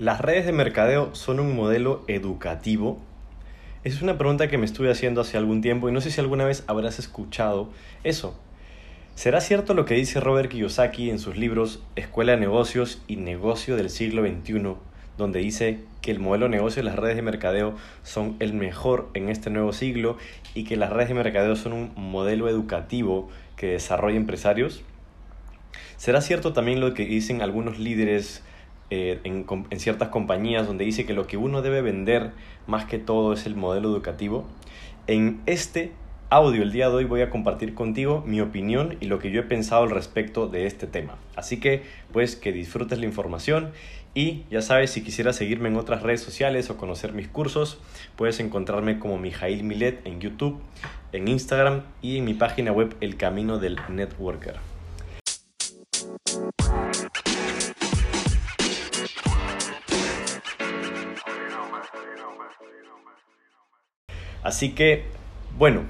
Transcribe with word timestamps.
¿Las 0.00 0.18
redes 0.22 0.46
de 0.46 0.52
mercadeo 0.52 1.14
son 1.14 1.40
un 1.40 1.54
modelo 1.54 2.04
educativo? 2.08 2.98
Es 3.84 4.00
una 4.00 4.16
pregunta 4.16 4.48
que 4.48 4.56
me 4.56 4.64
estuve 4.64 4.90
haciendo 4.90 5.20
hace 5.20 5.36
algún 5.36 5.60
tiempo 5.60 5.90
y 5.90 5.92
no 5.92 6.00
sé 6.00 6.10
si 6.10 6.18
alguna 6.22 6.46
vez 6.46 6.64
habrás 6.68 6.98
escuchado 6.98 7.68
eso. 8.02 8.34
¿Será 9.14 9.42
cierto 9.42 9.74
lo 9.74 9.84
que 9.84 9.92
dice 9.92 10.18
Robert 10.18 10.50
Kiyosaki 10.50 11.10
en 11.10 11.18
sus 11.18 11.36
libros 11.36 11.82
Escuela 11.96 12.32
de 12.32 12.38
Negocios 12.38 13.02
y 13.08 13.16
Negocio 13.16 13.76
del 13.76 13.90
siglo 13.90 14.22
XXI, 14.22 14.74
donde 15.18 15.40
dice 15.40 15.80
que 16.00 16.12
el 16.12 16.18
modelo 16.18 16.46
de 16.46 16.52
negocio 16.52 16.80
y 16.80 16.86
las 16.86 16.96
redes 16.96 17.16
de 17.16 17.22
mercadeo 17.22 17.74
son 18.02 18.36
el 18.40 18.54
mejor 18.54 19.10
en 19.12 19.28
este 19.28 19.50
nuevo 19.50 19.74
siglo 19.74 20.16
y 20.54 20.64
que 20.64 20.78
las 20.78 20.88
redes 20.88 21.08
de 21.08 21.14
mercadeo 21.14 21.56
son 21.56 21.74
un 21.74 21.92
modelo 21.94 22.48
educativo 22.48 23.28
que 23.54 23.72
desarrolla 23.72 24.16
empresarios? 24.16 24.82
¿Será 25.98 26.22
cierto 26.22 26.54
también 26.54 26.80
lo 26.80 26.94
que 26.94 27.04
dicen 27.04 27.42
algunos 27.42 27.78
líderes 27.78 28.42
eh, 28.90 29.20
en, 29.24 29.46
en 29.70 29.80
ciertas 29.80 30.08
compañías 30.08 30.66
donde 30.66 30.84
dice 30.84 31.06
que 31.06 31.14
lo 31.14 31.26
que 31.26 31.36
uno 31.36 31.62
debe 31.62 31.80
vender 31.80 32.32
más 32.66 32.84
que 32.84 32.98
todo 32.98 33.32
es 33.32 33.46
el 33.46 33.56
modelo 33.56 33.88
educativo. 33.88 34.44
En 35.06 35.40
este 35.46 35.92
audio 36.30 36.62
el 36.62 36.70
día 36.70 36.88
de 36.88 36.94
hoy 36.94 37.04
voy 37.04 37.22
a 37.22 37.30
compartir 37.30 37.74
contigo 37.74 38.22
mi 38.24 38.40
opinión 38.40 38.96
y 39.00 39.06
lo 39.06 39.18
que 39.18 39.32
yo 39.32 39.40
he 39.40 39.44
pensado 39.44 39.82
al 39.82 39.90
respecto 39.90 40.46
de 40.46 40.66
este 40.66 40.86
tema. 40.86 41.16
Así 41.34 41.58
que 41.58 41.82
pues 42.12 42.36
que 42.36 42.52
disfrutes 42.52 43.00
la 43.00 43.06
información 43.06 43.72
y 44.14 44.44
ya 44.48 44.62
sabes 44.62 44.90
si 44.90 45.02
quisieras 45.02 45.34
seguirme 45.34 45.68
en 45.68 45.76
otras 45.76 46.02
redes 46.02 46.20
sociales 46.20 46.70
o 46.70 46.76
conocer 46.76 47.12
mis 47.12 47.26
cursos 47.26 47.78
puedes 48.14 48.38
encontrarme 48.38 49.00
como 49.00 49.18
Mijail 49.18 49.64
Milet 49.64 50.06
en 50.06 50.20
YouTube, 50.20 50.60
en 51.12 51.26
Instagram 51.26 51.82
y 52.00 52.18
en 52.18 52.24
mi 52.24 52.34
página 52.34 52.70
web 52.70 52.94
El 53.00 53.16
Camino 53.16 53.58
del 53.58 53.78
Networker. 53.88 54.69
Así 64.50 64.70
que, 64.70 65.04
bueno, 65.58 65.82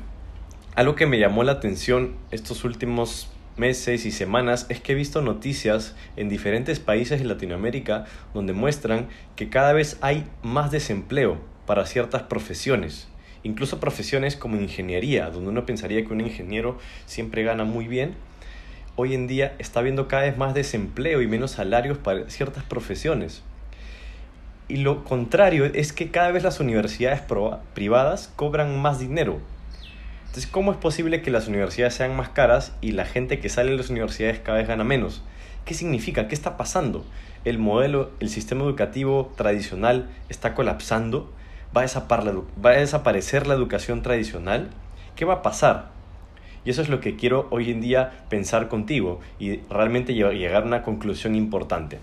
algo 0.74 0.94
que 0.94 1.06
me 1.06 1.18
llamó 1.18 1.44
la 1.44 1.52
atención 1.52 2.16
estos 2.30 2.62
últimos 2.62 3.30
meses 3.56 4.04
y 4.04 4.10
semanas 4.10 4.66
es 4.68 4.82
que 4.82 4.92
he 4.92 4.94
visto 4.94 5.22
noticias 5.22 5.96
en 6.16 6.28
diferentes 6.28 6.78
países 6.78 7.20
de 7.20 7.24
Latinoamérica 7.24 8.04
donde 8.34 8.52
muestran 8.52 9.08
que 9.34 9.48
cada 9.48 9.72
vez 9.72 9.96
hay 10.02 10.26
más 10.42 10.70
desempleo 10.70 11.38
para 11.64 11.86
ciertas 11.86 12.24
profesiones, 12.24 13.08
incluso 13.44 13.80
profesiones 13.80 14.36
como 14.36 14.56
ingeniería, 14.56 15.30
donde 15.30 15.48
uno 15.48 15.64
pensaría 15.64 16.04
que 16.04 16.12
un 16.12 16.20
ingeniero 16.20 16.78
siempre 17.06 17.44
gana 17.44 17.64
muy 17.64 17.88
bien. 17.88 18.12
Hoy 18.94 19.14
en 19.14 19.26
día 19.26 19.54
está 19.58 19.80
habiendo 19.80 20.06
cada 20.06 20.24
vez 20.24 20.36
más 20.36 20.52
desempleo 20.52 21.22
y 21.22 21.26
menos 21.26 21.52
salarios 21.52 21.96
para 21.96 22.28
ciertas 22.28 22.64
profesiones. 22.64 23.42
Y 24.70 24.76
lo 24.76 25.02
contrario 25.02 25.64
es 25.64 25.92
que 25.92 26.12
cada 26.12 26.30
vez 26.30 26.44
las 26.44 26.60
universidades 26.60 27.22
privadas 27.74 28.32
cobran 28.36 28.80
más 28.80 29.00
dinero. 29.00 29.40
Entonces, 30.20 30.46
¿cómo 30.46 30.70
es 30.70 30.78
posible 30.78 31.22
que 31.22 31.32
las 31.32 31.48
universidades 31.48 31.94
sean 31.94 32.14
más 32.14 32.28
caras 32.28 32.72
y 32.80 32.92
la 32.92 33.04
gente 33.04 33.40
que 33.40 33.48
sale 33.48 33.72
de 33.72 33.76
las 33.78 33.90
universidades 33.90 34.38
cada 34.38 34.58
vez 34.58 34.68
gana 34.68 34.84
menos? 34.84 35.24
¿Qué 35.64 35.74
significa? 35.74 36.28
¿Qué 36.28 36.36
está 36.36 36.56
pasando? 36.56 37.04
¿El 37.44 37.58
modelo, 37.58 38.12
el 38.20 38.28
sistema 38.28 38.62
educativo 38.62 39.32
tradicional 39.36 40.08
está 40.28 40.54
colapsando? 40.54 41.32
¿Va 41.76 41.82
a, 41.82 42.76
desaparecer 42.76 43.48
la 43.48 43.54
educación 43.54 44.02
tradicional? 44.02 44.70
¿Qué 45.16 45.24
va 45.24 45.34
a 45.34 45.42
pasar? 45.42 45.90
Y 46.64 46.70
eso 46.70 46.80
es 46.80 46.88
lo 46.88 47.00
que 47.00 47.16
quiero 47.16 47.48
hoy 47.50 47.72
en 47.72 47.80
día 47.80 48.24
pensar 48.28 48.68
contigo 48.68 49.18
y 49.40 49.56
realmente 49.68 50.14
llegar 50.14 50.62
a 50.62 50.66
una 50.66 50.84
conclusión 50.84 51.34
importante. 51.34 51.98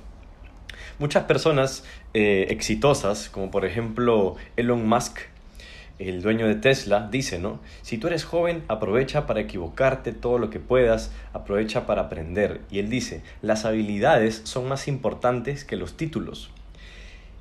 Muchas 1.00 1.26
personas 1.26 1.84
eh, 2.16 2.48
exitosas, 2.50 3.30
como 3.30 3.52
por 3.52 3.66
ejemplo 3.66 4.36
Elon 4.56 4.88
Musk, 4.88 5.20
el 6.00 6.22
dueño 6.22 6.48
de 6.48 6.56
Tesla, 6.56 7.08
dice, 7.12 7.40
¿no? 7.40 7.60
Si 7.82 7.98
tú 7.98 8.08
eres 8.08 8.24
joven, 8.24 8.64
aprovecha 8.68 9.26
para 9.26 9.42
equivocarte 9.42 10.12
todo 10.12 10.38
lo 10.38 10.50
que 10.50 10.60
puedas, 10.60 11.12
aprovecha 11.34 11.86
para 11.86 12.04
aprender. 12.04 12.62
Y 12.70 12.80
él 12.80 12.90
dice, 12.90 13.22
las 13.42 13.66
habilidades 13.66 14.42
son 14.44 14.68
más 14.68 14.88
importantes 14.88 15.66
que 15.66 15.76
los 15.76 15.98
títulos. 15.98 16.50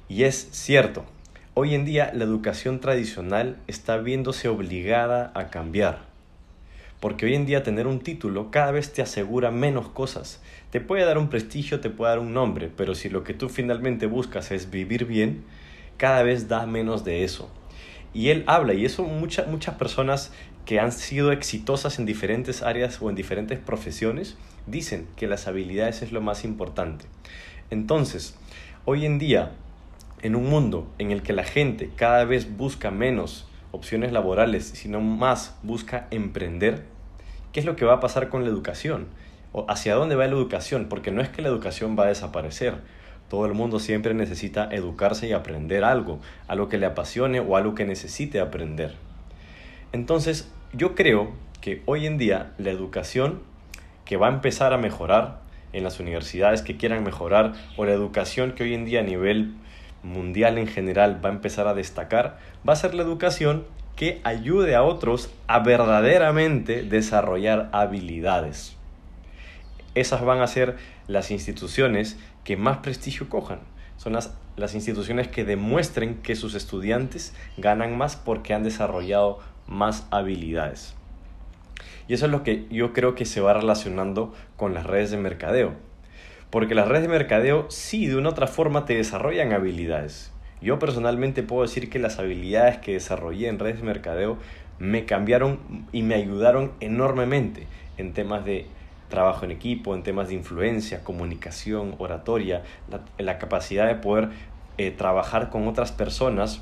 Y 0.09 0.25
es 0.25 0.49
cierto, 0.53 1.05
hoy 1.55 1.75
en 1.75 1.84
día 1.84 2.11
la 2.15 2.25
educación 2.25 2.81
tradicional 2.81 3.56
está 3.66 3.97
viéndose 3.99 4.49
obligada 4.49 5.33
a 5.34 5.49
cambiar. 5.49 6.06
Porque 7.01 7.27
hoy 7.27 7.34
en 7.34 7.47
día 7.47 7.62
tener 7.62 7.87
un 7.87 8.01
título 8.01 8.51
cada 8.51 8.73
vez 8.73 8.93
te 8.93 9.03
asegura 9.03 9.51
menos 9.51 9.89
cosas. 9.89 10.41
Te 10.71 10.81
puede 10.81 11.05
dar 11.05 11.19
un 11.19 11.29
prestigio, 11.29 11.81
te 11.81 11.91
puede 11.91 12.11
dar 12.11 12.19
un 12.19 12.33
nombre, 12.33 12.71
pero 12.75 12.95
si 12.95 13.09
lo 13.09 13.23
que 13.23 13.34
tú 13.34 13.49
finalmente 13.49 14.07
buscas 14.07 14.51
es 14.51 14.71
vivir 14.71 15.05
bien, 15.05 15.45
cada 15.97 16.23
vez 16.23 16.49
da 16.49 16.67
menos 16.67 17.05
de 17.05 17.25
eso. 17.25 17.51
Y 18.15 18.31
él 18.31 18.45
habla, 18.47 18.73
y 18.73 18.87
eso 18.87 19.05
muchas 19.05 19.47
muchas 19.47 19.75
personas 19.75 20.33
que 20.65 20.81
han 20.81 20.91
sido 20.91 21.33
exitosas 21.33 21.99
en 21.99 22.07
diferentes 22.07 22.62
áreas 22.62 23.01
o 23.01 23.09
en 23.09 23.15
diferentes 23.15 23.59
profesiones 23.59 24.37
dicen 24.67 25.07
que 25.17 25.28
las 25.28 25.47
habilidades 25.47 26.03
es 26.03 26.13
lo 26.13 26.21
más 26.21 26.45
importante. 26.45 27.05
Entonces, 27.71 28.37
hoy 28.84 29.07
en 29.07 29.19
día, 29.19 29.53
en 30.23 30.34
un 30.34 30.49
mundo 30.49 30.93
en 30.99 31.11
el 31.11 31.23
que 31.23 31.33
la 31.33 31.45
gente 31.45 31.91
cada 31.95 32.25
vez 32.25 32.57
busca 32.57 32.91
menos 32.91 33.46
opciones 33.76 34.12
laborales, 34.12 34.64
sino 34.66 35.00
más 35.00 35.56
busca 35.62 36.09
emprender, 36.10 36.84
¿qué 37.53 37.60
es 37.60 37.66
lo 37.66 37.76
que 37.76 37.84
va 37.84 37.94
a 37.94 38.00
pasar 38.00 38.28
con 38.28 38.42
la 38.42 38.50
educación? 38.50 39.06
¿O 39.53 39.64
¿Hacia 39.69 39.94
dónde 39.94 40.16
va 40.16 40.26
la 40.26 40.32
educación? 40.32 40.87
Porque 40.88 41.12
no 41.12 41.22
es 41.22 41.28
que 41.28 41.42
la 41.42 41.48
educación 41.48 41.97
va 41.98 42.04
a 42.04 42.09
desaparecer. 42.09 42.75
Todo 43.28 43.47
el 43.47 43.54
mundo 43.54 43.81
siempre 43.81 44.15
necesita 44.15 44.69
educarse 44.70 45.28
y 45.28 45.32
aprender 45.32 45.84
algo, 45.84 46.20
algo 46.48 46.69
que 46.69 46.78
le 46.78 46.86
apasione 46.86 47.41
o 47.41 47.56
algo 47.56 47.75
que 47.75 47.84
necesite 47.84 48.41
aprender. 48.41 48.94
Entonces, 49.92 50.50
yo 50.72 50.94
creo 50.94 51.32
que 51.60 51.82
hoy 51.86 52.06
en 52.06 52.19
día 52.19 52.53
la 52.59 52.70
educación 52.70 53.41
que 54.04 54.16
va 54.16 54.28
a 54.28 54.32
empezar 54.32 54.72
a 54.72 54.78
mejorar 54.78 55.41
en 55.72 55.82
las 55.82 56.00
universidades 56.00 56.62
que 56.62 56.76
quieran 56.76 57.03
mejorar 57.03 57.54
o 57.76 57.84
la 57.84 57.92
educación 57.92 58.53
que 58.53 58.62
hoy 58.62 58.75
en 58.75 58.84
día 58.84 59.00
a 59.00 59.03
nivel 59.03 59.54
mundial 60.03 60.59
en 60.59 60.67
general 60.67 61.25
va 61.25 61.31
a 61.31 61.33
empezar 61.33 61.67
a 61.67 61.75
destacar, 61.75 62.39
va 62.67 62.73
a 62.73 62.77
ser 62.77 62.95
la 62.95 63.03
educación 63.03 63.65
que 63.97 64.21
ayude 64.25 64.75
a 64.75 64.83
otros 64.83 65.31
a 65.47 65.59
verdaderamente 65.61 66.83
desarrollar 66.83 67.71
habilidades. 67.73 68.77
Esas 69.95 70.23
van 70.23 70.41
a 70.41 70.47
ser 70.47 70.77
las 71.09 71.31
instituciones 71.31 72.19
que 72.45 72.57
más 72.57 72.79
prestigio 72.79 73.29
cojan. 73.29 73.61
Son 73.97 74.12
las, 74.12 74.34
las 74.57 74.75
instituciones 74.75 75.29
que 75.29 75.45
demuestren 75.45 76.17
que 76.17 76.37
sus 76.37 76.55
estudiantes 76.55 77.34
ganan 77.57 77.97
más 77.97 78.17
porque 78.17 78.53
han 78.53 78.63
desarrollado 78.63 79.39
más 79.67 80.07
habilidades. 80.11 80.95
Y 82.09 82.15
eso 82.15 82.27
es 82.27 82.33
lo 82.33 82.43
que 82.43 82.67
yo 82.71 82.93
creo 82.93 83.15
que 83.15 83.25
se 83.25 83.41
va 83.41 83.55
relacionando 83.55 84.34
con 84.57 84.75
las 84.75 84.87
redes 84.87 85.11
de 85.11 85.17
mercadeo. 85.17 85.75
Porque 86.51 86.75
las 86.75 86.89
redes 86.89 87.03
de 87.03 87.09
mercadeo 87.09 87.67
sí, 87.71 88.07
de 88.07 88.17
una 88.17 88.31
otra 88.31 88.47
forma 88.47 88.84
te 88.84 88.95
desarrollan 88.95 89.53
habilidades. 89.53 90.33
Yo 90.61 90.79
personalmente 90.79 91.43
puedo 91.43 91.62
decir 91.62 91.91
que 91.91 91.99
las 91.99 92.19
habilidades 92.19 92.79
que 92.79 92.93
desarrollé 92.93 93.49
en 93.49 93.59
redes 93.59 93.79
de 93.79 93.83
mercadeo 93.83 94.39
me 94.79 95.05
cambiaron 95.05 95.59
y 95.93 96.03
me 96.03 96.15
ayudaron 96.15 96.73
enormemente 96.81 97.67
en 97.99 98.12
temas 98.12 98.45
de 98.45 98.67
trabajo 99.09 99.45
en 99.45 99.51
equipo, 99.51 99.95
en 99.95 100.03
temas 100.03 100.29
de 100.29 100.34
influencia, 100.34 101.05
comunicación, 101.05 101.95
oratoria, 101.99 102.63
la, 103.19 103.39
capacidad 103.39 103.87
de 103.87 103.95
poder 103.95 104.31
eh, 104.78 104.91
trabajar 104.91 105.51
con 105.51 105.69
otras 105.69 105.93
personas 105.93 106.61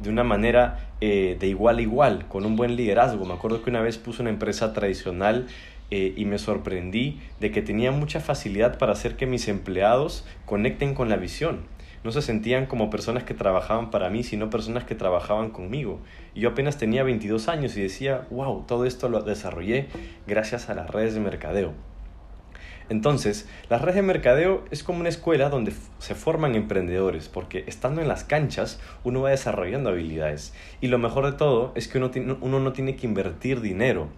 de 0.00 0.08
una 0.08 0.24
manera 0.24 0.90
eh, 1.00 1.36
de 1.38 1.46
igual 1.48 1.78
a 1.78 1.82
igual, 1.82 2.26
con 2.28 2.46
un 2.46 2.56
buen 2.56 2.76
liderazgo. 2.76 3.24
Me 3.24 3.34
acuerdo 3.34 3.62
que 3.62 3.70
una 3.70 3.82
vez 3.82 3.98
puse 3.98 4.22
una 4.22 4.30
empresa 4.30 4.72
tradicional 4.72 5.46
eh, 5.90 6.14
y 6.16 6.24
me 6.24 6.38
sorprendí 6.38 7.20
de 7.40 7.50
que 7.50 7.62
tenía 7.62 7.90
mucha 7.90 8.20
facilidad 8.20 8.78
para 8.78 8.92
hacer 8.92 9.16
que 9.16 9.26
mis 9.26 9.48
empleados 9.48 10.24
conecten 10.46 10.94
con 10.94 11.08
la 11.08 11.16
visión. 11.16 11.62
No 12.02 12.12
se 12.12 12.22
sentían 12.22 12.64
como 12.64 12.88
personas 12.88 13.24
que 13.24 13.34
trabajaban 13.34 13.90
para 13.90 14.08
mí, 14.08 14.22
sino 14.22 14.48
personas 14.48 14.84
que 14.84 14.94
trabajaban 14.94 15.50
conmigo. 15.50 16.00
Yo 16.34 16.50
apenas 16.50 16.78
tenía 16.78 17.02
22 17.02 17.48
años 17.48 17.76
y 17.76 17.82
decía, 17.82 18.26
wow, 18.30 18.64
todo 18.66 18.86
esto 18.86 19.08
lo 19.08 19.22
desarrollé 19.22 19.88
gracias 20.26 20.70
a 20.70 20.74
las 20.74 20.88
redes 20.88 21.12
de 21.12 21.20
mercadeo. 21.20 21.74
Entonces, 22.88 23.48
las 23.68 23.82
redes 23.82 23.96
de 23.96 24.02
mercadeo 24.02 24.64
es 24.70 24.82
como 24.82 25.00
una 25.00 25.10
escuela 25.10 25.48
donde 25.48 25.72
se 25.98 26.14
forman 26.14 26.56
emprendedores, 26.56 27.28
porque 27.28 27.64
estando 27.66 28.00
en 28.00 28.08
las 28.08 28.24
canchas 28.24 28.80
uno 29.04 29.20
va 29.20 29.30
desarrollando 29.30 29.90
habilidades. 29.90 30.54
Y 30.80 30.88
lo 30.88 30.98
mejor 30.98 31.26
de 31.26 31.32
todo 31.32 31.72
es 31.76 31.86
que 31.86 31.98
uno, 31.98 32.10
uno 32.40 32.60
no 32.60 32.72
tiene 32.72 32.96
que 32.96 33.06
invertir 33.06 33.60
dinero 33.60 34.08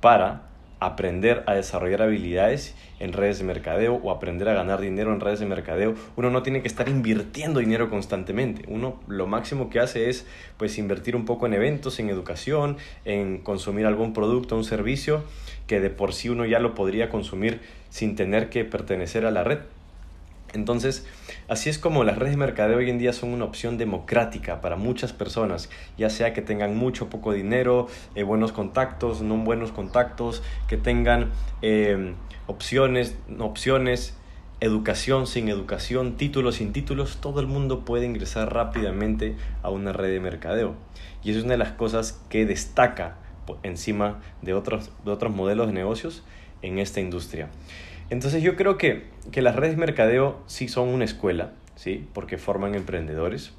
para 0.00 0.55
aprender 0.78 1.42
a 1.46 1.54
desarrollar 1.54 2.02
habilidades 2.02 2.74
en 3.00 3.12
redes 3.12 3.38
de 3.38 3.44
mercadeo 3.44 3.94
o 4.02 4.10
aprender 4.10 4.48
a 4.48 4.54
ganar 4.54 4.80
dinero 4.80 5.12
en 5.12 5.20
redes 5.20 5.40
de 5.40 5.46
mercadeo. 5.46 5.94
Uno 6.16 6.30
no 6.30 6.42
tiene 6.42 6.62
que 6.62 6.68
estar 6.68 6.88
invirtiendo 6.88 7.60
dinero 7.60 7.88
constantemente. 7.88 8.64
Uno 8.68 9.00
lo 9.08 9.26
máximo 9.26 9.70
que 9.70 9.80
hace 9.80 10.08
es 10.10 10.26
pues 10.56 10.78
invertir 10.78 11.16
un 11.16 11.24
poco 11.24 11.46
en 11.46 11.54
eventos, 11.54 11.98
en 11.98 12.10
educación, 12.10 12.76
en 13.04 13.38
consumir 13.38 13.86
algún 13.86 14.12
producto, 14.12 14.56
un 14.56 14.64
servicio 14.64 15.24
que 15.66 15.80
de 15.80 15.90
por 15.90 16.12
sí 16.12 16.28
uno 16.28 16.44
ya 16.44 16.58
lo 16.58 16.74
podría 16.74 17.08
consumir 17.08 17.60
sin 17.90 18.16
tener 18.16 18.50
que 18.50 18.64
pertenecer 18.64 19.26
a 19.26 19.30
la 19.30 19.44
red. 19.44 19.58
Entonces, 20.52 21.06
así 21.48 21.68
es 21.68 21.78
como 21.78 22.04
las 22.04 22.18
redes 22.18 22.32
de 22.32 22.38
mercadeo 22.38 22.78
hoy 22.78 22.88
en 22.88 22.98
día 22.98 23.12
son 23.12 23.30
una 23.30 23.44
opción 23.44 23.78
democrática 23.78 24.60
para 24.60 24.76
muchas 24.76 25.12
personas, 25.12 25.68
ya 25.98 26.08
sea 26.08 26.32
que 26.32 26.42
tengan 26.42 26.76
mucho 26.76 27.06
o 27.06 27.08
poco 27.08 27.32
dinero, 27.32 27.88
eh, 28.14 28.22
buenos 28.22 28.52
contactos, 28.52 29.22
no 29.22 29.36
buenos 29.36 29.72
contactos, 29.72 30.42
que 30.68 30.76
tengan 30.76 31.30
eh, 31.62 32.14
opciones, 32.46 33.16
opciones, 33.38 34.16
educación 34.60 35.26
sin 35.26 35.48
educación, 35.48 36.16
títulos 36.16 36.56
sin 36.56 36.72
títulos, 36.72 37.18
todo 37.20 37.40
el 37.40 37.46
mundo 37.46 37.84
puede 37.84 38.06
ingresar 38.06 38.54
rápidamente 38.54 39.36
a 39.62 39.70
una 39.70 39.92
red 39.92 40.10
de 40.10 40.20
mercadeo. 40.20 40.74
Y 41.22 41.30
eso 41.30 41.40
es 41.40 41.44
una 41.44 41.54
de 41.54 41.58
las 41.58 41.72
cosas 41.72 42.22
que 42.30 42.46
destaca 42.46 43.18
encima 43.62 44.20
de 44.42 44.54
otros, 44.54 44.90
de 45.04 45.10
otros 45.10 45.34
modelos 45.34 45.66
de 45.66 45.72
negocios 45.74 46.22
en 46.62 46.78
esta 46.78 47.00
industria. 47.00 47.48
Entonces 48.08 48.42
yo 48.42 48.56
creo 48.56 48.78
que, 48.78 49.04
que 49.32 49.42
las 49.42 49.56
redes 49.56 49.74
de 49.74 49.80
mercadeo 49.80 50.40
sí 50.46 50.68
son 50.68 50.88
una 50.88 51.04
escuela, 51.04 51.52
¿sí? 51.74 52.06
porque 52.12 52.38
forman 52.38 52.74
emprendedores, 52.74 53.52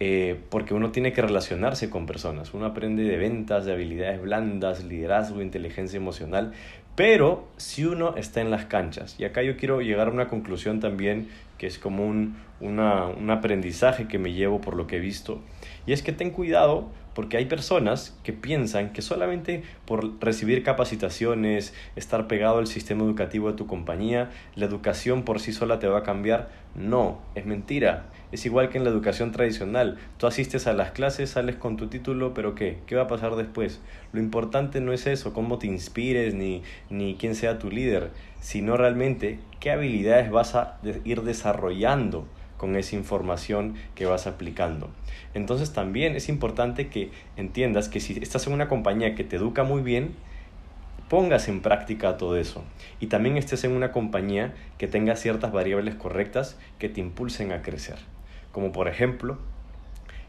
eh, 0.00 0.38
porque 0.50 0.74
uno 0.74 0.90
tiene 0.90 1.12
que 1.12 1.22
relacionarse 1.22 1.88
con 1.88 2.06
personas, 2.06 2.54
uno 2.54 2.66
aprende 2.66 3.04
de 3.04 3.16
ventas, 3.16 3.66
de 3.66 3.72
habilidades 3.72 4.20
blandas, 4.20 4.84
liderazgo, 4.84 5.42
inteligencia 5.42 5.96
emocional, 5.96 6.52
pero 6.96 7.46
si 7.56 7.84
uno 7.84 8.16
está 8.16 8.40
en 8.40 8.50
las 8.50 8.64
canchas, 8.64 9.14
y 9.18 9.24
acá 9.24 9.42
yo 9.42 9.56
quiero 9.56 9.80
llegar 9.80 10.08
a 10.08 10.10
una 10.10 10.28
conclusión 10.28 10.80
también 10.80 11.28
que 11.56 11.68
es 11.68 11.78
como 11.78 12.06
un, 12.06 12.36
un 12.60 13.30
aprendizaje 13.30 14.08
que 14.08 14.18
me 14.18 14.32
llevo 14.32 14.60
por 14.60 14.74
lo 14.74 14.88
que 14.88 14.96
he 14.96 15.00
visto, 15.00 15.40
y 15.86 15.92
es 15.92 16.02
que 16.02 16.12
ten 16.12 16.30
cuidado 16.30 16.90
porque 17.18 17.36
hay 17.36 17.46
personas 17.46 18.16
que 18.22 18.32
piensan 18.32 18.92
que 18.92 19.02
solamente 19.02 19.64
por 19.86 20.20
recibir 20.20 20.62
capacitaciones, 20.62 21.74
estar 21.96 22.28
pegado 22.28 22.58
al 22.58 22.68
sistema 22.68 23.02
educativo 23.02 23.50
de 23.50 23.56
tu 23.56 23.66
compañía, 23.66 24.30
la 24.54 24.66
educación 24.66 25.24
por 25.24 25.40
sí 25.40 25.52
sola 25.52 25.80
te 25.80 25.88
va 25.88 25.98
a 25.98 26.02
cambiar. 26.04 26.48
No, 26.76 27.18
es 27.34 27.44
mentira. 27.44 28.04
Es 28.30 28.46
igual 28.46 28.68
que 28.68 28.78
en 28.78 28.84
la 28.84 28.90
educación 28.90 29.32
tradicional. 29.32 29.98
Tú 30.16 30.28
asistes 30.28 30.68
a 30.68 30.74
las 30.74 30.92
clases, 30.92 31.30
sales 31.30 31.56
con 31.56 31.76
tu 31.76 31.88
título, 31.88 32.34
pero 32.34 32.54
¿qué? 32.54 32.78
¿Qué 32.86 32.94
va 32.94 33.02
a 33.02 33.08
pasar 33.08 33.34
después? 33.34 33.80
Lo 34.12 34.20
importante 34.20 34.80
no 34.80 34.92
es 34.92 35.08
eso, 35.08 35.34
cómo 35.34 35.58
te 35.58 35.66
inspires, 35.66 36.34
ni, 36.34 36.62
ni 36.88 37.16
quién 37.16 37.34
sea 37.34 37.58
tu 37.58 37.68
líder, 37.68 38.10
sino 38.40 38.76
realmente 38.76 39.40
qué 39.58 39.72
habilidades 39.72 40.30
vas 40.30 40.54
a 40.54 40.78
ir 41.04 41.22
desarrollando 41.22 42.28
con 42.58 42.76
esa 42.76 42.96
información 42.96 43.76
que 43.94 44.04
vas 44.04 44.26
aplicando. 44.26 44.90
Entonces 45.32 45.72
también 45.72 46.14
es 46.14 46.28
importante 46.28 46.88
que 46.88 47.10
entiendas 47.36 47.88
que 47.88 48.00
si 48.00 48.18
estás 48.20 48.46
en 48.46 48.52
una 48.52 48.68
compañía 48.68 49.14
que 49.14 49.24
te 49.24 49.36
educa 49.36 49.62
muy 49.64 49.80
bien, 49.80 50.14
pongas 51.08 51.48
en 51.48 51.60
práctica 51.62 52.18
todo 52.18 52.36
eso. 52.36 52.62
Y 53.00 53.06
también 53.06 53.38
estés 53.38 53.64
en 53.64 53.72
una 53.72 53.92
compañía 53.92 54.52
que 54.76 54.88
tenga 54.88 55.16
ciertas 55.16 55.52
variables 55.52 55.94
correctas 55.94 56.58
que 56.78 56.90
te 56.90 57.00
impulsen 57.00 57.52
a 57.52 57.62
crecer. 57.62 57.96
Como 58.52 58.72
por 58.72 58.88
ejemplo, 58.88 59.38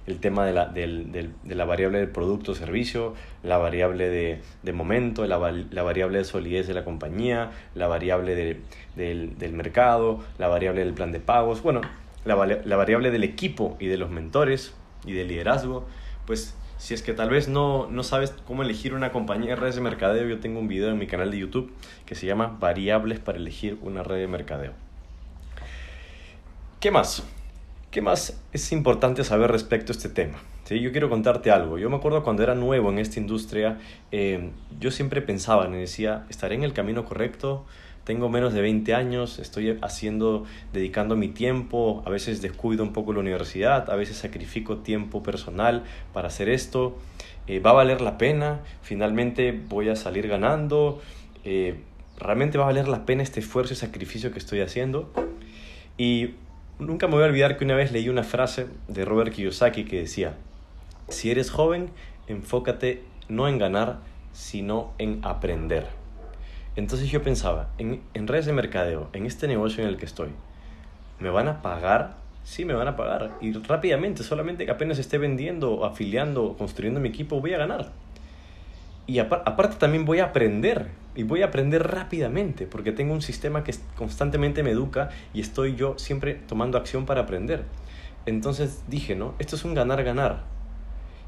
el 0.08 0.20
tema 0.20 0.46
de 0.46 0.54
la, 0.54 0.66
de 0.68 1.30
la 1.44 1.66
variable 1.66 2.00
del 2.00 2.10
producto 2.10 2.54
o 2.54 2.56
servicio, 2.56 3.14
la 3.44 3.58
variable 3.58 4.10
de, 4.10 4.74
momento, 4.74 5.26
la, 5.26 5.38
la, 5.52 5.84
variable 5.84 6.20
de 6.20 6.24
solidez 6.24 6.68
de 6.68 6.74
la 6.74 6.84
compañía, 6.84 7.52
la 7.76 7.88
variable 7.88 8.36
del, 8.36 9.38
del 9.38 9.54
mercado, 9.54 10.20
la 10.38 10.48
variable 10.48 10.84
del 10.84 10.94
plan 10.94 11.12
de 11.12 11.20
pagos. 11.20 11.62
Bueno, 11.62 11.82
la, 12.26 12.36
variable 12.36 13.12
del 13.12 13.24
equipo 13.24 13.78
y 13.80 13.88
de 13.88 13.98
los 13.98 14.10
mentores 14.10 14.74
y 15.06 15.14
del 15.14 15.28
liderazgo, 15.28 15.86
pues 16.26 16.56
si 16.78 16.94
es 16.94 17.02
que 17.02 17.14
tal 17.14 17.30
vez 17.30 17.50
no, 17.50 17.88
no 17.90 18.04
sabes 18.04 18.34
cómo 18.46 18.64
elegir 18.64 18.94
una 18.94 19.12
compañía 19.12 19.52
de 19.52 19.56
redes 19.58 19.76
de 19.76 19.82
mercadeo, 19.82 20.28
yo 20.28 20.40
tengo 20.40 20.60
un 20.60 20.68
video 20.68 20.90
en 20.90 20.98
mi 20.98 21.08
canal 21.08 21.32
de 21.32 21.40
YouTube 21.40 21.74
que 22.06 22.16
se 22.16 22.26
llama 22.26 22.58
Variables 22.60 23.20
para 23.20 23.38
elegir 23.38 23.78
una 23.82 24.04
red 24.04 24.18
de 24.18 24.28
mercadeo. 24.28 24.74
¿Qué 26.80 26.92
más? 26.92 27.24
¿Qué 27.92 28.02
más 28.02 28.40
es 28.54 28.72
importante 28.72 29.24
saber 29.24 29.52
respecto 29.52 29.92
a 29.92 29.96
este 29.96 30.10
tema? 30.10 30.38
¿Sí? 30.64 30.80
Yo 30.80 30.92
quiero 30.92 31.10
contarte 31.10 31.52
algo. 31.52 31.78
Yo 31.78 31.90
me 31.90 31.98
acuerdo 31.98 32.24
cuando 32.24 32.44
era 32.44 32.56
nuevo 32.56 32.90
en 32.92 33.00
esta 33.00 33.20
industria, 33.20 33.80
eh, 34.12 34.52
yo 34.80 34.92
siempre 34.92 35.22
pensaba, 35.22 35.68
me 35.68 35.78
decía, 35.78 36.26
¿estaré 36.30 36.56
en 36.56 36.64
el 36.64 36.72
camino 36.72 37.04
correcto? 37.04 37.66
Tengo 38.10 38.28
menos 38.28 38.56
de 38.56 38.62
20 38.62 38.96
años, 38.96 39.38
estoy 39.38 39.78
haciendo, 39.84 40.44
dedicando 40.74 41.16
mi 41.16 41.28
tiempo, 41.28 42.02
a 42.08 42.10
veces 42.10 42.42
descuido 42.42 42.82
un 42.82 42.92
poco 42.92 43.14
la 43.14 43.20
universidad, 43.20 43.88
a 43.88 43.96
veces 43.96 44.18
sacrifico 44.18 44.78
tiempo 44.78 45.22
personal 45.22 45.84
para 46.12 46.30
hacer 46.30 46.50
esto, 46.50 46.98
eh, 47.46 47.60
va 47.60 47.70
a 47.70 47.74
valer 47.74 48.02
la 48.02 48.18
pena, 48.18 48.62
finalmente 48.82 49.52
voy 49.52 49.90
a 49.90 49.96
salir 49.96 50.28
ganando, 50.28 51.00
eh, 51.46 51.82
realmente 52.18 52.58
va 52.58 52.64
a 52.64 52.68
valer 52.70 52.88
la 52.88 53.06
pena 53.06 53.22
este 53.22 53.42
esfuerzo 53.42 53.74
y 53.74 53.76
sacrificio 53.76 54.32
que 54.32 54.40
estoy 54.40 54.62
haciendo. 54.62 55.12
Y 55.96 56.32
nunca 56.80 57.06
me 57.06 57.14
voy 57.14 57.22
a 57.22 57.28
olvidar 57.28 57.60
que 57.60 57.66
una 57.66 57.76
vez 57.76 57.92
leí 57.92 58.10
una 58.10 58.24
frase 58.24 58.66
de 58.88 59.06
Robert 59.06 59.32
Kiyosaki 59.32 59.86
que 59.86 60.00
decía, 60.00 60.34
si 61.10 61.30
eres 61.30 61.52
joven, 61.52 61.92
enfócate 62.26 63.04
no 63.28 63.48
en 63.48 63.60
ganar, 63.60 64.00
sino 64.34 64.94
en 64.98 65.20
aprender. 65.22 65.99
Entonces 66.76 67.10
yo 67.10 67.22
pensaba, 67.22 67.70
en, 67.78 68.02
redes 68.28 68.46
de 68.46 68.54
mercadeo, 68.54 69.10
en 69.14 69.26
este 69.26 69.48
negocio 69.48 69.84
en 69.84 69.90
el 69.90 69.98
que 69.98 70.06
estoy, 70.06 70.30
¿me 71.20 71.30
van 71.30 71.48
a 71.48 71.62
pagar? 71.62 72.18
Sí, 72.44 72.66
me 72.66 72.74
van 72.74 72.88
a 72.88 72.96
pagar. 72.96 73.38
Y 73.42 73.52
rápidamente, 73.54 74.24
solamente 74.24 74.66
que 74.66 74.72
apenas 74.72 74.98
esté 75.00 75.18
vendiendo, 75.18 75.86
afiliando, 75.86 76.56
construyendo 76.58 77.00
mi 77.00 77.10
equipo, 77.10 77.42
voy 77.42 77.54
a 77.54 77.58
ganar. 77.58 77.92
Y 79.08 79.20
aparte 79.20 79.78
también 79.78 80.06
voy 80.06 80.20
a 80.20 80.26
aprender. 80.26 80.88
Y 81.16 81.24
voy 81.24 81.42
a 81.42 81.48
aprender 81.48 81.86
rápidamente, 81.86 82.66
porque 82.66 82.92
tengo 82.92 83.14
un 83.14 83.22
sistema 83.22 83.64
que 83.64 83.74
constantemente 83.96 84.64
me 84.64 84.70
educa 84.70 85.10
y 85.34 85.42
estoy 85.42 85.76
yo 85.76 85.96
siempre 85.98 86.36
tomando 86.36 86.78
acción 86.78 87.06
para 87.06 87.22
aprender. 87.22 87.64
Entonces 88.26 88.84
dije, 88.88 89.16
¿no? 89.16 89.34
Esto 89.40 89.56
es 89.56 89.66
un 89.66 89.74
ganar-ganar 89.74 90.44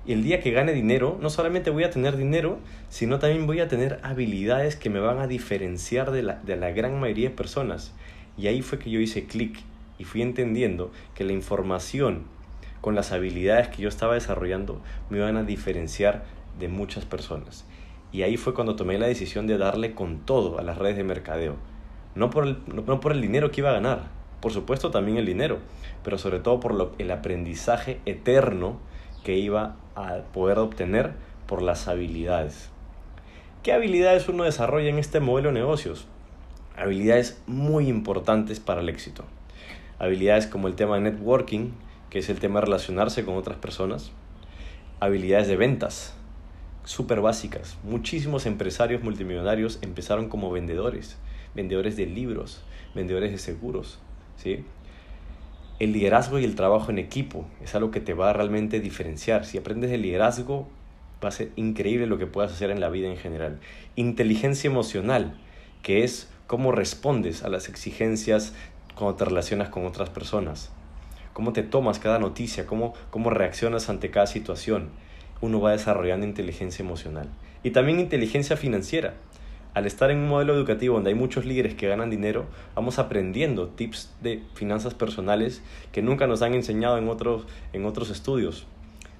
el 0.07 0.23
día 0.23 0.39
que 0.39 0.51
gane 0.51 0.73
dinero, 0.73 1.17
no 1.21 1.29
solamente 1.29 1.69
voy 1.69 1.83
a 1.83 1.91
tener 1.91 2.17
dinero, 2.17 2.59
sino 2.89 3.19
también 3.19 3.45
voy 3.45 3.59
a 3.59 3.67
tener 3.67 3.99
habilidades 4.03 4.75
que 4.75 4.89
me 4.89 4.99
van 4.99 5.19
a 5.19 5.27
diferenciar 5.27 6.11
de 6.11 6.23
la, 6.23 6.35
de 6.35 6.55
la 6.55 6.71
gran 6.71 6.99
mayoría 6.99 7.29
de 7.29 7.35
personas. 7.35 7.93
Y 8.37 8.47
ahí 8.47 8.61
fue 8.61 8.79
que 8.79 8.89
yo 8.89 8.99
hice 8.99 9.25
clic 9.25 9.59
y 9.99 10.03
fui 10.03 10.21
entendiendo 10.21 10.91
que 11.13 11.23
la 11.23 11.33
información 11.33 12.23
con 12.81 12.95
las 12.95 13.11
habilidades 13.11 13.67
que 13.67 13.83
yo 13.83 13.89
estaba 13.89 14.15
desarrollando 14.15 14.81
me 15.09 15.19
iban 15.19 15.37
a 15.37 15.43
diferenciar 15.43 16.23
de 16.59 16.67
muchas 16.67 17.05
personas. 17.05 17.65
Y 18.11 18.23
ahí 18.23 18.37
fue 18.37 18.53
cuando 18.53 18.75
tomé 18.75 18.97
la 18.97 19.07
decisión 19.07 19.47
de 19.47 19.57
darle 19.57 19.93
con 19.93 20.19
todo 20.19 20.59
a 20.59 20.63
las 20.63 20.77
redes 20.77 20.97
de 20.97 21.03
mercadeo. 21.03 21.55
No 22.15 22.29
por 22.29 22.45
el, 22.45 22.57
no, 22.67 22.99
por 22.99 23.13
el 23.13 23.21
dinero 23.21 23.51
que 23.51 23.61
iba 23.61 23.69
a 23.69 23.73
ganar, 23.73 24.09
por 24.41 24.51
supuesto 24.51 24.91
también 24.91 25.17
el 25.17 25.25
dinero, 25.25 25.59
pero 26.03 26.17
sobre 26.17 26.39
todo 26.39 26.59
por 26.59 26.73
lo, 26.73 26.91
el 26.97 27.11
aprendizaje 27.11 28.01
eterno 28.05 28.79
que 29.23 29.37
iba 29.37 29.77
a 29.95 30.19
poder 30.33 30.59
obtener 30.59 31.13
por 31.47 31.61
las 31.61 31.87
habilidades. 31.87 32.69
¿Qué 33.63 33.73
habilidades 33.73 34.27
uno 34.27 34.43
desarrolla 34.43 34.89
en 34.89 34.97
este 34.97 35.19
modelo 35.19 35.49
de 35.49 35.59
negocios? 35.59 36.07
Habilidades 36.75 37.41
muy 37.45 37.87
importantes 37.89 38.59
para 38.59 38.81
el 38.81 38.89
éxito. 38.89 39.25
Habilidades 39.99 40.47
como 40.47 40.67
el 40.67 40.75
tema 40.75 40.95
de 40.95 41.01
networking, 41.01 41.71
que 42.09 42.19
es 42.19 42.29
el 42.29 42.39
tema 42.39 42.59
de 42.59 42.65
relacionarse 42.65 43.23
con 43.23 43.35
otras 43.35 43.57
personas. 43.57 44.11
Habilidades 44.99 45.47
de 45.47 45.57
ventas, 45.57 46.15
súper 46.83 47.21
básicas. 47.21 47.77
Muchísimos 47.83 48.45
empresarios 48.45 49.03
multimillonarios 49.03 49.79
empezaron 49.81 50.27
como 50.27 50.51
vendedores, 50.51 51.17
vendedores 51.53 51.97
de 51.97 52.05
libros, 52.05 52.63
vendedores 52.95 53.31
de 53.31 53.37
seguros, 53.37 53.99
¿sí? 54.37 54.65
El 55.81 55.93
liderazgo 55.93 56.37
y 56.37 56.43
el 56.45 56.53
trabajo 56.53 56.91
en 56.91 56.99
equipo 56.99 57.47
es 57.63 57.73
algo 57.73 57.89
que 57.89 57.99
te 57.99 58.13
va 58.13 58.29
a 58.29 58.33
realmente 58.33 58.79
diferenciar. 58.79 59.45
Si 59.45 59.57
aprendes 59.57 59.89
el 59.89 60.03
liderazgo, 60.03 60.67
va 61.23 61.29
a 61.29 61.31
ser 61.31 61.49
increíble 61.55 62.05
lo 62.05 62.19
que 62.19 62.27
puedas 62.27 62.51
hacer 62.51 62.69
en 62.69 62.79
la 62.79 62.89
vida 62.89 63.07
en 63.07 63.17
general. 63.17 63.59
Inteligencia 63.95 64.69
emocional, 64.69 65.39
que 65.81 66.03
es 66.03 66.29
cómo 66.45 66.71
respondes 66.71 67.41
a 67.41 67.49
las 67.49 67.67
exigencias 67.67 68.53
cuando 68.93 69.15
te 69.15 69.25
relacionas 69.25 69.69
con 69.69 69.87
otras 69.87 70.11
personas. 70.11 70.69
Cómo 71.33 71.51
te 71.51 71.63
tomas 71.63 71.97
cada 71.97 72.19
noticia, 72.19 72.67
cómo, 72.67 72.93
cómo 73.09 73.31
reaccionas 73.31 73.89
ante 73.89 74.11
cada 74.11 74.27
situación. 74.27 74.89
Uno 75.41 75.61
va 75.61 75.71
desarrollando 75.71 76.27
inteligencia 76.27 76.83
emocional. 76.83 77.27
Y 77.63 77.71
también 77.71 77.99
inteligencia 77.99 78.55
financiera 78.55 79.15
al 79.73 79.85
estar 79.85 80.11
en 80.11 80.17
un 80.17 80.27
modelo 80.27 80.53
educativo 80.53 80.95
donde 80.95 81.11
hay 81.11 81.15
muchos 81.15 81.45
líderes 81.45 81.75
que 81.75 81.87
ganan 81.87 82.09
dinero, 82.09 82.45
vamos 82.75 82.99
aprendiendo 82.99 83.67
tips 83.67 84.13
de 84.21 84.43
finanzas 84.53 84.93
personales 84.93 85.61
que 85.91 86.01
nunca 86.01 86.27
nos 86.27 86.41
han 86.41 86.53
enseñado 86.53 86.97
en 86.97 87.07
otros, 87.07 87.47
en 87.73 87.85
otros 87.85 88.09
estudios. 88.09 88.65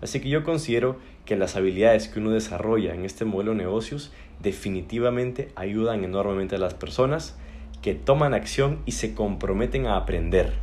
Así 0.02 0.20
que 0.20 0.30
yo 0.30 0.44
considero 0.44 0.98
que 1.26 1.38
las 1.38 1.56
habilidades 1.56 2.08
que 2.08 2.20
uno 2.20 2.32
desarrolla 2.32 2.94
en 2.94 3.06
este 3.06 3.24
modelo 3.24 3.52
de 3.52 3.58
negocios 3.58 4.12
definitivamente 4.42 5.50
ayudan 5.56 6.04
enormemente 6.04 6.56
a 6.56 6.60
las 6.60 6.74
personas 6.74 7.38
que 7.82 7.94
toman 7.96 8.34
acción 8.34 8.80
y 8.86 8.94
se 8.94 9.14
comprometen 9.14 9.86
a 9.88 9.98
aprender. 9.98 10.54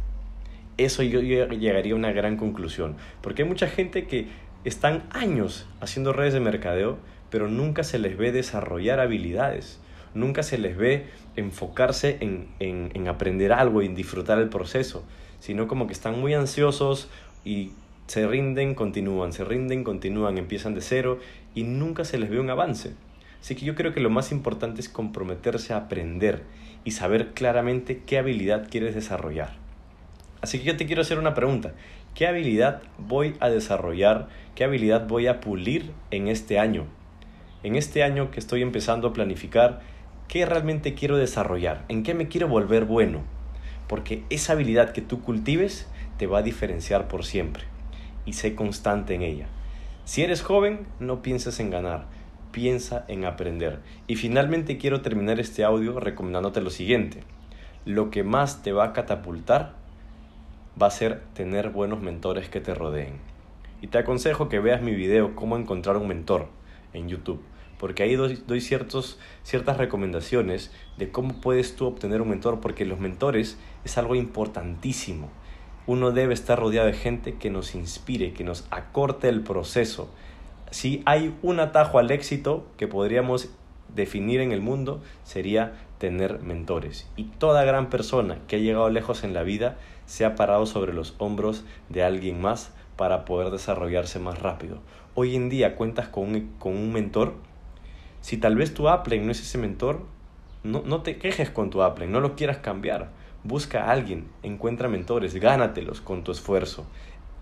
Eso 0.76 1.02
yo 1.02 1.20
llegaría 1.20 1.92
a 1.92 1.96
una 1.96 2.12
gran 2.12 2.36
conclusión, 2.36 2.96
porque 3.20 3.42
hay 3.42 3.48
mucha 3.48 3.66
gente 3.66 4.06
que 4.06 4.28
están 4.64 5.04
años 5.10 5.66
haciendo 5.80 6.12
redes 6.12 6.34
de 6.34 6.40
mercadeo, 6.40 6.98
pero 7.30 7.48
nunca 7.48 7.84
se 7.84 7.98
les 7.98 8.16
ve 8.16 8.32
desarrollar 8.32 9.00
habilidades. 9.00 9.80
nunca 10.14 10.42
se 10.42 10.58
les 10.58 10.76
ve 10.76 11.06
enfocarse 11.36 12.16
en, 12.20 12.48
en, 12.58 12.90
en 12.94 13.08
aprender 13.08 13.52
algo 13.52 13.82
y 13.82 13.86
en 13.86 13.94
disfrutar 13.94 14.38
el 14.38 14.48
proceso, 14.48 15.04
sino 15.38 15.68
como 15.68 15.86
que 15.86 15.92
están 15.92 16.18
muy 16.18 16.34
ansiosos 16.34 17.08
y 17.44 17.72
se 18.06 18.26
rinden, 18.26 18.74
continúan, 18.74 19.32
se 19.32 19.44
rinden, 19.44 19.84
continúan, 19.84 20.38
empiezan 20.38 20.74
de 20.74 20.80
cero 20.80 21.20
y 21.54 21.62
nunca 21.62 22.04
se 22.04 22.18
les 22.18 22.30
ve 22.30 22.40
un 22.40 22.50
avance. 22.50 22.94
Así 23.40 23.54
que 23.54 23.66
yo 23.66 23.74
creo 23.74 23.92
que 23.92 24.00
lo 24.00 24.10
más 24.10 24.32
importante 24.32 24.80
es 24.80 24.88
comprometerse 24.88 25.72
a 25.72 25.76
aprender 25.76 26.42
y 26.84 26.92
saber 26.92 27.32
claramente 27.34 28.02
qué 28.06 28.18
habilidad 28.18 28.68
quieres 28.70 28.94
desarrollar. 28.94 29.52
Así 30.40 30.58
que 30.58 30.64
yo 30.64 30.76
te 30.76 30.86
quiero 30.86 31.02
hacer 31.02 31.18
una 31.18 31.34
pregunta. 31.34 31.74
¿Qué 32.14 32.26
habilidad 32.26 32.82
voy 32.96 33.34
a 33.40 33.48
desarrollar? 33.48 34.28
¿Qué 34.54 34.64
habilidad 34.64 35.06
voy 35.06 35.26
a 35.26 35.40
pulir 35.40 35.92
en 36.10 36.28
este 36.28 36.58
año? 36.58 36.86
En 37.62 37.76
este 37.76 38.02
año 38.02 38.30
que 38.30 38.40
estoy 38.40 38.62
empezando 38.62 39.08
a 39.08 39.12
planificar, 39.12 39.80
¿qué 40.28 40.46
realmente 40.46 40.94
quiero 40.94 41.16
desarrollar? 41.16 41.84
¿En 41.88 42.02
qué 42.02 42.14
me 42.14 42.28
quiero 42.28 42.48
volver 42.48 42.84
bueno? 42.84 43.22
Porque 43.88 44.24
esa 44.30 44.52
habilidad 44.52 44.92
que 44.92 45.02
tú 45.02 45.22
cultives 45.22 45.88
te 46.18 46.26
va 46.26 46.38
a 46.38 46.42
diferenciar 46.42 47.08
por 47.08 47.24
siempre. 47.24 47.64
Y 48.24 48.34
sé 48.34 48.54
constante 48.54 49.14
en 49.14 49.22
ella. 49.22 49.46
Si 50.04 50.22
eres 50.22 50.42
joven, 50.42 50.86
no 51.00 51.22
pienses 51.22 51.60
en 51.60 51.70
ganar 51.70 52.06
piensa 52.52 53.04
en 53.08 53.24
aprender. 53.24 53.78
Y 54.06 54.16
finalmente 54.16 54.78
quiero 54.78 55.00
terminar 55.00 55.38
este 55.40 55.64
audio 55.64 56.00
recomendándote 56.00 56.60
lo 56.60 56.70
siguiente. 56.70 57.20
Lo 57.84 58.10
que 58.10 58.22
más 58.22 58.62
te 58.62 58.72
va 58.72 58.86
a 58.86 58.92
catapultar 58.92 59.74
va 60.80 60.88
a 60.88 60.90
ser 60.90 61.22
tener 61.34 61.70
buenos 61.70 62.00
mentores 62.00 62.48
que 62.48 62.60
te 62.60 62.74
rodeen. 62.74 63.14
Y 63.80 63.88
te 63.88 63.98
aconsejo 63.98 64.48
que 64.48 64.58
veas 64.58 64.82
mi 64.82 64.92
video 64.92 65.36
Cómo 65.36 65.56
encontrar 65.56 65.96
un 65.96 66.08
mentor 66.08 66.48
en 66.92 67.08
YouTube, 67.08 67.42
porque 67.78 68.02
ahí 68.02 68.16
doy, 68.16 68.60
ciertos, 68.60 69.18
ciertas 69.42 69.76
recomendaciones 69.76 70.72
de 70.96 71.10
cómo 71.10 71.40
puedes 71.40 71.76
tú 71.76 71.86
obtener 71.86 72.22
un 72.22 72.30
mentor, 72.30 72.60
porque 72.60 72.84
los 72.84 72.98
mentores 72.98 73.58
es 73.84 73.98
algo 73.98 74.14
importantísimo. 74.14 75.30
Uno 75.86 76.10
debe 76.12 76.34
estar 76.34 76.58
rodeado 76.58 76.86
de 76.86 76.92
gente 76.92 77.34
que 77.34 77.50
nos 77.50 77.74
inspire, 77.74 78.32
que 78.32 78.44
nos 78.44 78.66
acorte 78.70 79.28
el 79.28 79.42
proceso, 79.42 80.10
si 80.70 81.02
hay 81.06 81.34
un 81.42 81.60
atajo 81.60 81.98
al 81.98 82.10
éxito 82.10 82.66
que 82.76 82.86
podríamos 82.86 83.48
definir 83.94 84.40
en 84.40 84.52
el 84.52 84.60
mundo, 84.60 85.00
sería 85.24 85.72
tener 85.98 86.40
mentores. 86.40 87.08
Y 87.16 87.24
toda 87.24 87.64
gran 87.64 87.88
persona 87.88 88.38
que 88.46 88.56
ha 88.56 88.58
llegado 88.58 88.90
lejos 88.90 89.24
en 89.24 89.32
la 89.32 89.42
vida 89.42 89.78
se 90.04 90.24
ha 90.24 90.34
parado 90.34 90.66
sobre 90.66 90.92
los 90.92 91.14
hombros 91.18 91.64
de 91.88 92.02
alguien 92.02 92.40
más 92.40 92.72
para 92.96 93.24
poder 93.24 93.50
desarrollarse 93.50 94.18
más 94.18 94.38
rápido. 94.40 94.78
Hoy 95.20 95.34
en 95.34 95.48
día 95.48 95.74
cuentas 95.74 96.06
con 96.06 96.32
un, 96.32 96.52
con 96.60 96.76
un 96.76 96.92
mentor. 96.92 97.34
Si 98.20 98.36
tal 98.36 98.54
vez 98.54 98.72
tu 98.72 98.88
Apple 98.88 99.18
no 99.18 99.32
es 99.32 99.40
ese 99.40 99.58
mentor, 99.58 100.06
no, 100.62 100.84
no 100.86 101.02
te 101.02 101.18
quejes 101.18 101.50
con 101.50 101.70
tu 101.70 101.82
Apple, 101.82 102.06
no 102.06 102.20
lo 102.20 102.36
quieras 102.36 102.58
cambiar. 102.58 103.10
Busca 103.42 103.82
a 103.82 103.90
alguien, 103.90 104.28
encuentra 104.44 104.86
mentores, 104.86 105.34
gánatelos 105.34 106.00
con 106.00 106.22
tu 106.22 106.30
esfuerzo 106.30 106.86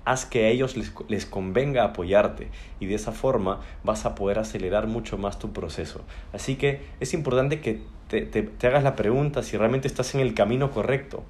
haz 0.06 0.24
que 0.24 0.44
a 0.44 0.48
ellos 0.48 0.76
les, 1.08 1.26
convenga 1.26 1.82
apoyarte 1.82 2.48
y 2.78 2.86
de 2.86 2.94
esa 2.94 3.10
forma 3.10 3.60
vas 3.82 4.06
a 4.06 4.14
poder 4.14 4.38
acelerar 4.38 4.86
mucho 4.86 5.18
más 5.18 5.38
tu 5.38 5.52
proceso. 5.52 6.00
Así 6.32 6.54
que 6.54 6.80
es 7.00 7.12
importante 7.12 7.60
que 7.60 7.82
te, 8.08 8.22
te 8.22 8.66
hagas 8.68 8.84
la 8.84 8.94
pregunta 8.94 9.42
si 9.42 9.56
realmente 9.56 9.88
estás 9.88 10.14
en 10.14 10.20
el 10.20 10.32
camino 10.32 10.70
correcto 10.70 11.24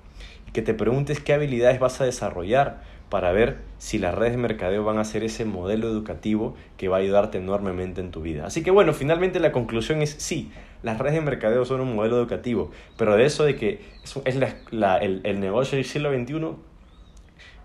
y 0.47 0.53
que 0.53 0.61
te 0.61 0.75
preguntes 0.75 1.21
qué 1.21 1.33
habilidades 1.33 1.81
vas 1.81 2.03
a 2.03 2.05
desarrollar 2.05 2.83
para 3.09 3.33
ver 3.33 3.59
si 3.79 3.99
las 3.99 4.15
redes 4.15 4.33
de 4.33 4.39
mercadeo 4.39 4.85
van 4.85 4.99
a 4.99 5.05
ser 5.05 5.23
ese 5.23 5.45
modelo 5.45 5.89
educativo 5.89 6.57
que 6.77 6.89
va 6.89 6.97
a 6.97 7.01
ayudarte 7.01 7.39
enormemente 7.39 8.01
en 8.01 8.11
tu 8.11 8.21
vida. 8.21 8.47
Así 8.47 8.63
que 8.63 8.71
bueno, 8.71 8.93
finalmente 8.93 9.39
la 9.41 9.53
conclusión 9.53 10.03
es 10.03 10.17
sí, 10.19 10.51
las 10.83 10.99
redes 10.99 11.15
de 11.15 11.21
mercadeo 11.21 11.65
son 11.65 11.81
un 11.81 11.95
modelo 11.95 12.17
educativo, 12.17 12.71
pero 12.97 13.17
de 13.17 13.25
eso 13.25 13.45
de 13.45 13.57
que 13.57 13.81
es, 14.25 14.37
el, 14.37 15.21
el 15.25 15.41
negocio 15.41 15.77
del 15.77 15.85
siglo 15.85 16.13
XXI, 16.13 16.57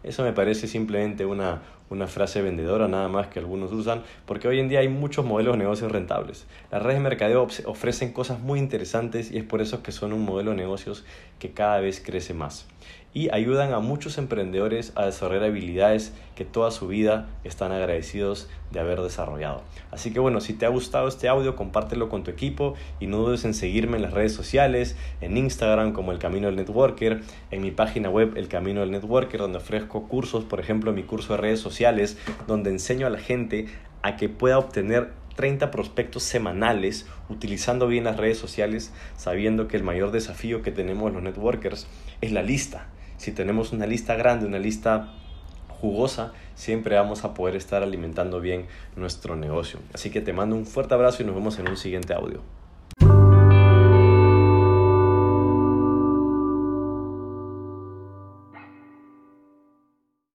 eso 0.03 0.23
me 0.23 0.33
parece 0.33 0.67
simplemente 0.67 1.25
una, 1.25 1.61
una 1.91 2.07
frase 2.07 2.41
vendedora 2.41 2.87
nada 2.87 3.09
más 3.09 3.27
que 3.27 3.39
algunos 3.39 3.71
usan, 3.73 4.03
porque 4.25 4.47
hoy 4.47 4.59
en 4.59 4.69
día 4.69 4.79
hay 4.79 4.87
muchos 4.87 5.25
modelos 5.25 5.53
de 5.53 5.59
negocios 5.59 5.91
rentables. 5.91 6.47
Las 6.71 6.81
redes 6.81 6.97
de 6.97 7.03
mercadeo 7.03 7.47
ofrecen 7.65 8.13
cosas 8.13 8.39
muy 8.39 8.59
interesantes 8.59 9.29
y 9.29 9.37
es 9.37 9.43
por 9.43 9.61
eso 9.61 9.83
que 9.83 9.91
son 9.91 10.13
un 10.13 10.23
modelo 10.23 10.51
de 10.51 10.57
negocios 10.57 11.05
que 11.37 11.51
cada 11.51 11.79
vez 11.81 12.01
crece 12.03 12.33
más 12.33 12.65
y 13.13 13.29
ayudan 13.33 13.73
a 13.73 13.79
muchos 13.79 14.17
emprendedores 14.17 14.93
a 14.95 15.05
desarrollar 15.05 15.45
habilidades 15.45 16.13
que 16.35 16.45
toda 16.45 16.71
su 16.71 16.87
vida 16.87 17.27
están 17.43 17.71
agradecidos 17.71 18.49
de 18.71 18.79
haber 18.79 19.01
desarrollado. 19.01 19.63
Así 19.91 20.13
que 20.13 20.19
bueno, 20.19 20.39
si 20.39 20.53
te 20.53 20.65
ha 20.65 20.69
gustado 20.69 21.07
este 21.09 21.27
audio, 21.27 21.57
compártelo 21.57 22.07
con 22.07 22.23
tu 22.23 22.31
equipo 22.31 22.75
y 23.01 23.07
no 23.07 23.17
dudes 23.17 23.43
en 23.43 23.53
seguirme 23.53 23.97
en 23.97 24.03
las 24.03 24.13
redes 24.13 24.33
sociales, 24.33 24.95
en 25.19 25.35
Instagram 25.35 25.91
como 25.91 26.13
El 26.13 26.19
Camino 26.19 26.47
del 26.47 26.55
Networker, 26.55 27.21
en 27.51 27.61
mi 27.61 27.71
página 27.71 28.09
web 28.09 28.37
El 28.37 28.47
Camino 28.47 28.79
del 28.79 28.91
Networker, 28.91 29.41
donde 29.41 29.57
ofrezco 29.57 30.07
cursos, 30.07 30.45
por 30.45 30.61
ejemplo, 30.61 30.93
mi 30.93 31.03
curso 31.03 31.33
de 31.33 31.37
redes 31.41 31.59
donde 32.47 32.69
enseño 32.69 33.07
a 33.07 33.09
la 33.09 33.19
gente 33.19 33.67
a 34.01 34.15
que 34.15 34.29
pueda 34.29 34.57
obtener 34.57 35.13
30 35.35 35.71
prospectos 35.71 36.23
semanales 36.23 37.05
utilizando 37.29 37.87
bien 37.87 38.03
las 38.03 38.17
redes 38.17 38.37
sociales, 38.37 38.91
sabiendo 39.17 39.67
que 39.67 39.77
el 39.77 39.83
mayor 39.83 40.11
desafío 40.11 40.61
que 40.61 40.71
tenemos 40.71 41.13
los 41.13 41.23
networkers 41.23 41.87
es 42.21 42.31
la 42.31 42.43
lista 42.43 42.87
si 43.21 43.31
tenemos 43.31 43.71
una 43.71 43.85
lista 43.85 44.15
grande, 44.15 44.47
una 44.47 44.57
lista 44.57 45.13
jugosa, 45.79 46.33
siempre 46.55 46.95
vamos 46.95 47.23
a 47.23 47.35
poder 47.35 47.55
estar 47.55 47.83
alimentando 47.83 48.41
bien 48.41 48.65
nuestro 48.95 49.35
negocio. 49.35 49.79
Así 49.93 50.09
que 50.09 50.21
te 50.21 50.33
mando 50.33 50.55
un 50.55 50.65
fuerte 50.65 50.95
abrazo 50.95 51.21
y 51.21 51.27
nos 51.27 51.35
vemos 51.35 51.59
en 51.59 51.69
un 51.69 51.77
siguiente 51.77 52.15
audio. 52.15 52.41